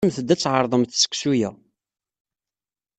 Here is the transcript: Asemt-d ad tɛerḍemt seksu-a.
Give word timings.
Asemt-d 0.07 0.33
ad 0.33 0.39
tɛerḍemt 0.39 0.97
seksu-a. 1.03 1.49